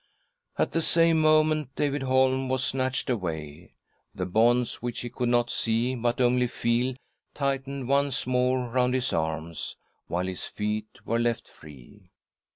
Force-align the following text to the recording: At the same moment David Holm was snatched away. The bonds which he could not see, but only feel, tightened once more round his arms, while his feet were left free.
At 0.57 0.71
the 0.71 0.81
same 0.81 1.21
moment 1.21 1.75
David 1.75 2.01
Holm 2.01 2.49
was 2.49 2.63
snatched 2.63 3.07
away. 3.07 3.73
The 4.15 4.25
bonds 4.25 4.81
which 4.81 5.01
he 5.01 5.11
could 5.11 5.29
not 5.29 5.51
see, 5.51 5.93
but 5.93 6.19
only 6.19 6.47
feel, 6.47 6.95
tightened 7.35 7.87
once 7.87 8.25
more 8.25 8.67
round 8.67 8.95
his 8.95 9.13
arms, 9.13 9.75
while 10.07 10.25
his 10.25 10.43
feet 10.43 11.05
were 11.05 11.19
left 11.19 11.47
free. 11.47 12.09